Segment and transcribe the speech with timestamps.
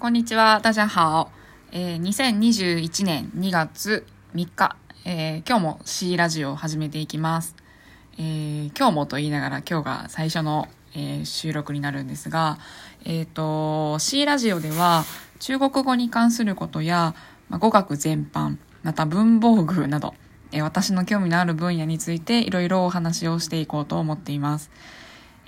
[0.00, 0.60] こんにちは。
[0.62, 1.28] 大家好。
[1.72, 7.56] えー、2021年2月3日、えー、今日も C ラジオを始めていきます。
[8.16, 12.58] えー、今日もと言いながら今日が最初の、えー、収録になるんですが、
[13.04, 15.02] えっ、と、C ラジオでは
[15.40, 17.16] 中国語に関することや、
[17.48, 20.14] まあ、語学全般、また文房具など、
[20.52, 24.70] え私の興味のある分野についていろいろお話をしていこうと思っています。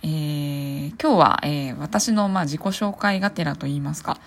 [0.03, 4.19] えー、今日は、えー、私の、まあ、自己紹介がてらと言いますか、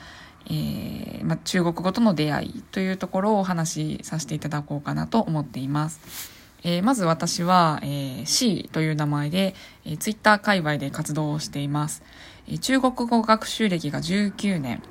[0.47, 6.31] えー、まあ、中国語との出会いというところをお話しさせていただこうかなと思っています。
[6.63, 9.53] えー、まず私は、えー、C という名前で、
[9.85, 12.03] えー、ツイッター界隈で活動をしています。
[12.47, 14.81] えー、中国語学習歴が19年、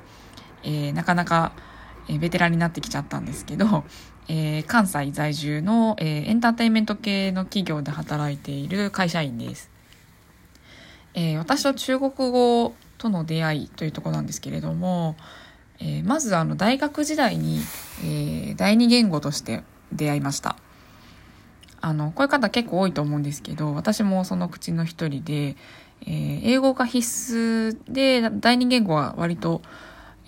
[0.63, 1.53] えー、なかなか、
[2.09, 3.85] えー、ベテランになってきちゃったんですけど、
[4.27, 9.72] えー、関西在住の、えー、エンターテインメント系の企業で働いている会社員です。
[11.13, 15.15] えー、私と中国語との出会いというところなんですけれども、
[15.79, 17.59] えー、まずあの大学時代に、
[18.03, 20.55] えー、第二言語として出会いました。
[21.81, 25.57] あの、こういう方結構多いと思うんですけど、私もその口の一人で、
[26.05, 29.61] えー、英語が必須で、第二言語は割と、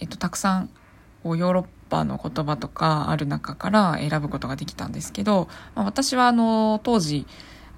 [0.01, 0.69] えっと、たくさん、
[1.23, 7.25] こうヨーロッパの言葉とかある中から選ぶことができたんですけど、まあ、私はあの、当時、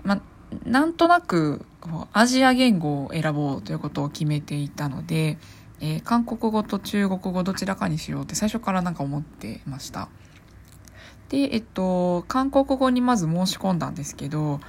[0.04, 0.22] まあ、
[0.66, 1.66] なんとなく
[2.14, 5.38] アジア言語を選ぼうということを決めていたので、
[5.80, 10.10] えー、韓国語と中国語どちらかにしようって最初からなんか思ってました。
[11.30, 14.60] で、えっと、韓国語にまず申し込んだんですけど、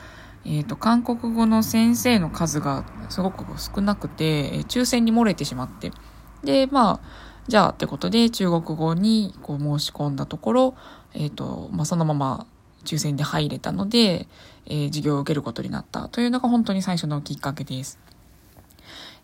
[0.44, 5.92] えっと、韓国語の先生の数がすごく少なくて、抽選に漏れてしまって。
[6.42, 7.00] で、まあ、
[7.46, 10.74] じゃあってことで中国語にこう申し込んだところ、
[11.14, 12.46] えっと、まあ、そのまま
[12.88, 14.26] 抽選で入れたので、
[14.66, 17.98] えー、授業を受けることになったというのが本当に最初のきっかけです。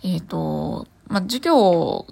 [0.02, 2.06] えっ、ー、と、まあ、授業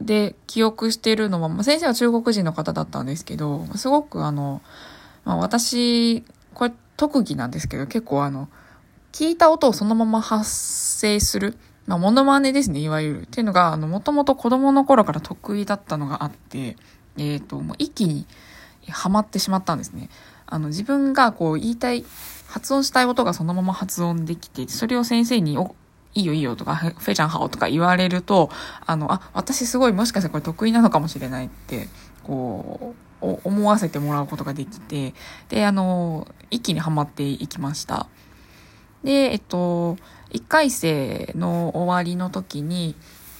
[0.00, 4.62] で記憶しているのは、まあ、先生は中国人の方だったんですけど、すごくあの、
[5.24, 6.22] まあ、私、
[6.54, 8.48] これ特技なんですけど、結構あの、
[9.12, 11.56] 聞いた音をそのまま発生する、
[11.86, 13.22] まあ、モノマネですね、いわゆる。
[13.22, 16.76] っていうのが、あの、もともと子供の頃から得意だったのがあって、
[17.16, 18.26] えっ、ー、と、もう一気に
[18.88, 20.10] ハマってしまったんですね。
[20.50, 22.04] あの、自分がこう言いたい、
[22.48, 25.74] 発音したい音がそのまま発音できて、それを先生に、お、
[26.14, 28.50] いいよいいよとか、フェちゃんハオとか言われると、
[28.86, 31.88] あの、あ、私すごいもしかしたらこれ得意なのかもしれないって、
[32.24, 33.08] こう、
[33.44, 35.14] 思わせてもらうことができて、
[35.48, 38.06] で、あの、一気にはまっていきました。
[39.04, 39.96] で、えっと、
[40.30, 42.94] 1回生の終わりの時に、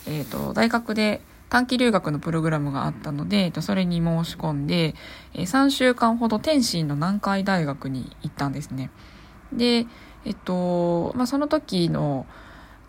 [0.06, 4.94] えっと、大学で短期留学のプログラムがあったので、それに申し込んで、
[5.34, 8.90] 3週間ほど天津の南海大学に行ったんですね。
[9.52, 9.86] で、
[10.24, 12.26] えっと、まあ、その時の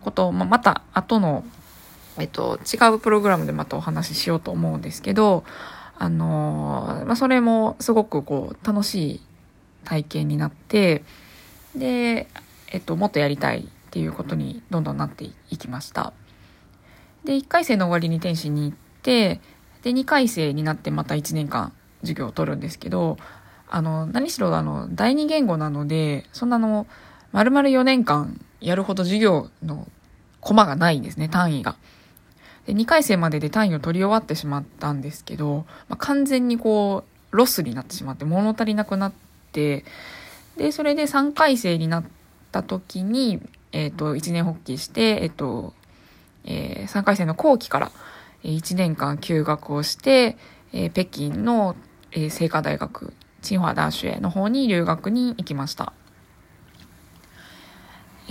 [0.01, 1.43] ことを、まあ、また後の、
[2.17, 5.43] えっと、違うプログラムでまたお話ししようと思うんですけど、
[5.97, 9.21] あの、まあ、それもすごくこう、楽しい
[9.85, 11.03] 体験になって、
[11.75, 12.27] で、
[12.71, 16.13] えっと、もっとやりたいっていうことにどんどんなっていきました。
[17.29, 19.39] で、1回生の終わりに天使に行って、
[19.83, 23.17] で、2回生になってまた1年間授業を取るんですけど、
[23.69, 26.87] あの、何しろあの、第二言語なので、そんなの、
[27.31, 29.87] 丸々4年間やるほど授業の
[30.41, 31.75] コマがないんですね、単位が。
[32.65, 39.13] で、2回生までで単位を取り終わってしまったんですけど、まあ、完全にこう、ロスになってしまって、物足りなくなっ
[39.51, 39.85] て、
[40.57, 42.05] で、それで3回生になっ
[42.51, 43.39] た時に、
[43.71, 45.75] えっ、ー、と、一年発起して、えっ、ー、と、
[46.45, 47.91] えー、3回生の後期から
[48.43, 50.37] 1年間休学をして、
[50.73, 51.75] えー、北京の、
[52.11, 55.93] えー、清華大学、清華大学の方に留学に行きました。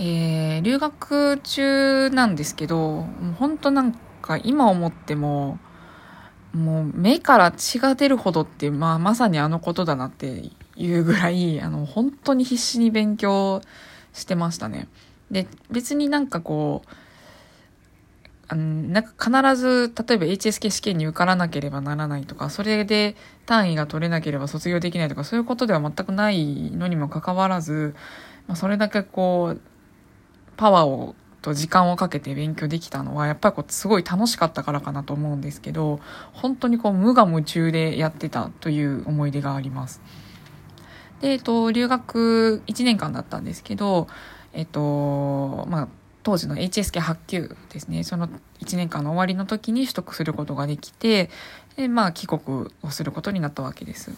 [0.01, 5.59] えー、留学中なんですけど、もう本当なんか今思っても、
[6.53, 13.61] もう目から血が出るほどって、まあまさにあのことだなっていうぐらい、あの本当に必死に勉強
[14.13, 14.87] してましたね。
[15.29, 16.89] で、別になんかこう、
[18.49, 23.15] あの、なんか必ず、例えば HSK 試験に受からなければならないとか、それで
[23.45, 27.95] 単位が取れなければ卒業できないとか、そういうことでは全くないのにもかかわらず、
[28.47, 29.61] まあ、それだけこう、
[30.57, 35.99] パワーを、と時間をかけて勉強できたのは、やっぱりこう、すごい楽しかったからかなと思うんですけど、
[36.33, 40.01] 本当にこう、無我夢中でやってたという思い出があります。
[41.21, 44.07] で、えっと、留学1年間だったんですけど、
[44.53, 45.87] えっと、まあ、
[46.23, 48.27] 当時の HSK 発給ですね、その
[48.59, 51.29] 1年間の終わりの時に取得することができて、
[51.75, 54.11] でまあ帰国をすることになったわけです。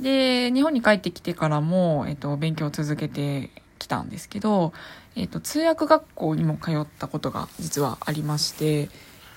[0.00, 4.72] で、日本に帰ってきてからも、えっと、勉強を続けてきたんですけど、
[5.16, 8.88] えっと、通訳学校にも通ったことが実はありまして、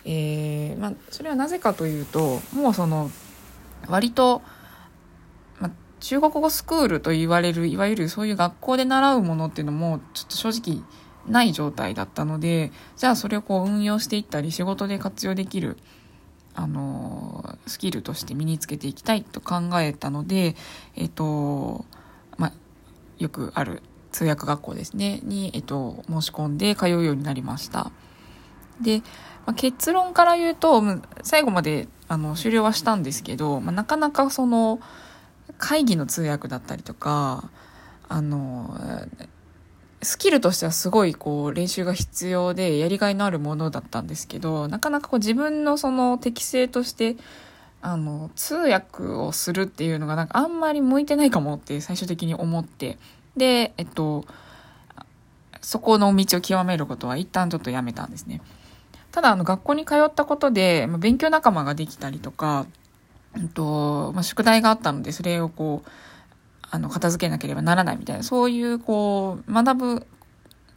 [0.06, 3.10] えー、まあ、それはなぜかというともうその
[3.88, 4.42] 割と、
[5.60, 10.84] まあ、中国語スクールと言われるいわゆるそういう学校で習うものっていうのもちょっと正直
[11.28, 15.78] ない状態だったのでじゃあそれをこう運用していったり仕事で活用できる
[16.54, 20.56] あのスキルとして身につけていきたいと考えたので
[20.96, 21.86] えっ、と
[22.38, 22.54] まあ
[23.20, 23.82] よくある
[24.12, 27.92] 通訳学校ですねに、えっと、申し込んで通うようになりました。
[28.82, 29.02] で、
[29.46, 30.84] ま、結論から言うと
[31.24, 34.80] 最後まであの終了はしたんですけど、ま、なかなかその
[35.58, 37.50] 会議の通訳だったりとか
[38.10, 38.76] あの
[40.04, 47.18] スキルとしてはすごいこう練習が必要でやりがいのあるものだったんですけどなかなかこう自分のその適性として
[47.82, 52.98] あの通訳をするっていうのがなんかあんまり向いてないかもって最終的に思って
[53.38, 54.26] でえっと
[55.62, 58.42] そこの道を極めることは一旦ちょっとやめたんですね。
[59.12, 62.66] ただあの学校に通ったことで勉強仲間ができたりとか、
[63.36, 65.90] うんとまあ、宿題があったのでそれをこう
[66.72, 70.08] あの、片付けなければならないみたいな、そういう、こう、学ぶ、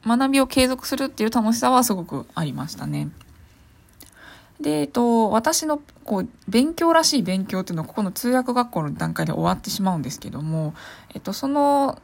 [0.04, 3.08] 学びを継続するっていう楽しさはすごくありましたね。
[4.60, 10.74] で、えっと、私の、こう、勉強らしい勉強っていうのは、ここの通訳学校の段階で終わってしまうんですけども、
[11.14, 12.00] えっと、その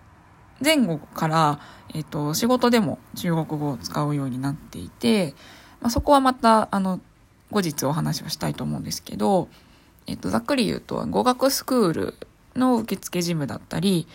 [0.65, 1.61] 前後から、
[1.95, 5.35] えっと、仕事でも中国語を使うようになっていて、
[5.81, 7.01] まあ、そこはまた、あの、
[7.51, 9.49] 後日お話をしたいと思うんですけど、
[10.07, 12.15] えっと、ざっくり言うと、語学スクール
[12.57, 14.07] の受付事務だったり、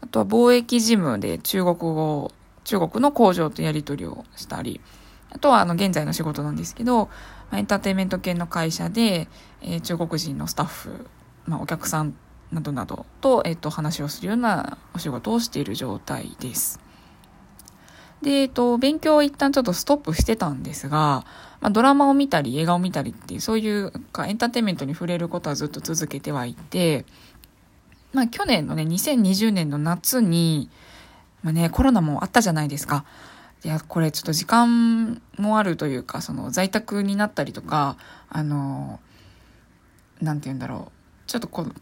[0.00, 2.30] あとは貿易事務で中国語、
[2.64, 4.80] 中国の工場とやり取りをしたり、
[5.30, 7.08] あとはあの現在の仕事なんですけど、
[7.52, 9.28] エンターテインメント系の会社で、
[9.60, 11.06] えー、中国人のスタッフ、
[11.46, 12.14] まあ、お客さん
[12.50, 16.80] などなどと、えっ、ー、と、話をするようなお仕事をしている状態です。
[18.20, 21.24] で、えっ、ー、と、勉強を一旦ちょっとストップしてたんですが、
[21.60, 27.04] まあ、ドラマを見たり映画を見たりっていう、そういうかエンターテインメントに触れることはずっと続けてはいて、
[28.12, 30.70] まあ去年のね、2020年の夏に、
[31.42, 33.04] まあね、コロナもあったじゃないですか。
[33.64, 37.96] いや、これちょっと時間もあるというか、その在宅になったりとか、
[38.28, 39.00] あの、
[40.20, 41.28] なんて言うんだろう。
[41.28, 41.72] ちょっとこの、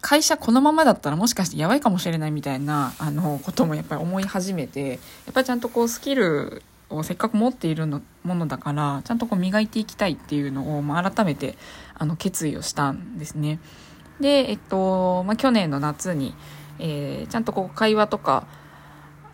[0.00, 4.96] 会社このままだったらもしかしてやばいかもしれないみたいな、あの、こともやっぱり思い始めて、や
[5.30, 11.56] っぱりちゃんとこうスキルをせっかく持っているのものだから、ちゃんとこう磨いていきたいっていうのを、まあ、改めて、
[11.94, 13.58] あの、決意をしたんですね。
[14.20, 16.34] で、えっと、まあ、去年の夏に、
[16.78, 18.46] えー、ちゃんとこう会話とか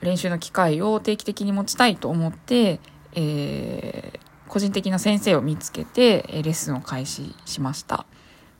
[0.01, 2.81] 練習の機会を定期的に持ちたいと思って、
[3.15, 4.19] えー、
[4.49, 8.07] 個人的な先生を見つけて、えレッスンを開始しました。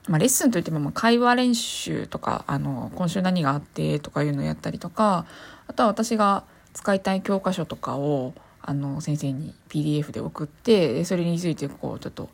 [0.07, 5.25] まあ、レッスンといっても、まあ、会話練習とか、あの、今週何があってとかいうのをやったりとか、
[5.67, 12.29] あとは私が使いたい教科書とかを、あの、先生に PDF で送って、それについて、こう、ちょっと、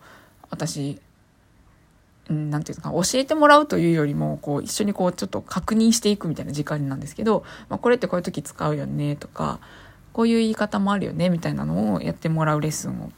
[0.50, 1.00] 私
[2.29, 9.59] なんていうか、教えてもらうというよりも、こう、一緒にこう、ちょっと確認していくみたいな時間なんですけど、まあ、これってこういう時使うよね、とか、
[10.13, 13.12] こういう言い方もあるよね、みたいなのをやってもらうレッスンを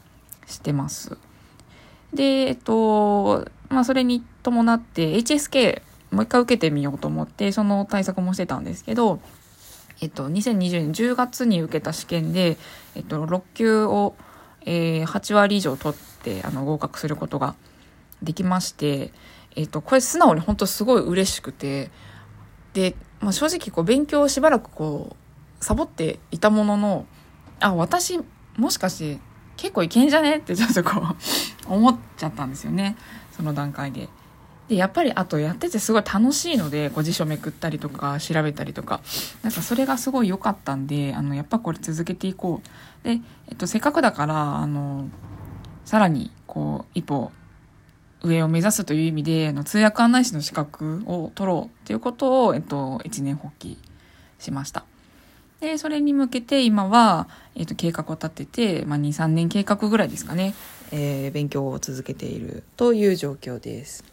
[0.46, 1.16] してます。
[2.14, 9.20] で、えっと、まあ、それに伴って、HSK、もう一回受けてみようと思って、その対策もしてたんですけど、
[10.00, 12.56] えっと、2020年10月に受けた試験で、
[12.94, 14.14] えっと、6級を、
[14.64, 17.54] えー、8割以上取って、あの、合格することが
[18.22, 19.12] できまして、
[19.56, 21.90] えっ、と、これ素直に本当すごい嬉しくて、
[22.72, 25.16] で、まあ、正直こう勉強をしばらくこ
[25.60, 27.06] う、サボっていたものの、
[27.60, 28.20] あ、私、
[28.56, 29.20] もしかして
[29.56, 30.38] 結構いけんじゃね？
[30.38, 31.16] ってちょっとこう
[31.72, 32.96] 思っちゃったんですよね。
[33.36, 34.08] その段階で。
[34.68, 39.00] で、やっぱりあとやっててすごい楽しいので、こう辞書めくったりとか調べたりとか、
[39.42, 43.04] なんかそれがすごい良かったんで、あの、やっぱこれ続けていこう。
[43.04, 45.08] で、えっと、せっかくだから、あの、
[45.84, 47.32] さらに、こう、一歩
[48.22, 53.78] 上を目指すという意味で、あの通訳案内士の資格を取ろうということを、えっと、一年発起
[54.38, 54.84] しました。
[55.60, 60.54] で、それに向けて今は、えっと、計画を立てて、まあ、2、3年計画ぐらいですかね、
[60.90, 64.04] えー、勉強を続けているという状況です。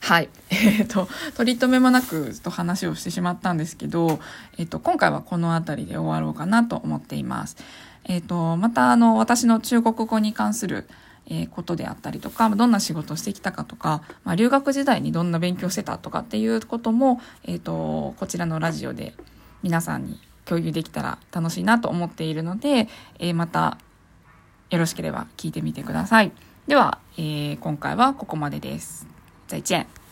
[0.00, 0.28] はい。
[0.50, 4.20] えっ、と、取り留めもなくずっと話をしてしまったんですけど、
[4.56, 7.56] えっ、と、今回はこの辺りで終わろうかなと思っています。
[8.04, 10.86] えっ、と、また、あの、私の中国語に関する、
[11.28, 19.14] えことであったりとか、どんな仕事をしてきたかとか、まあ、留学時代にどんな勉強してたとかっていうことも、えっ、ー、と、こちらのラジオで
[19.62, 23.78] 皆さんに共有できたら楽しいなと思っているので、えー、また
[24.70, 26.32] よろしければ聞いてみてください。
[26.66, 29.06] では、え、今回はここまでです。
[29.48, 30.05] 再见。